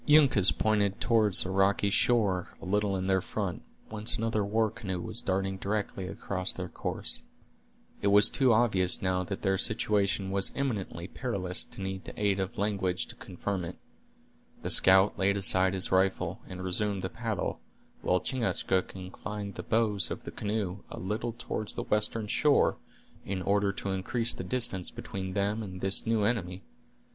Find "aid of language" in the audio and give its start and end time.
12.19-13.05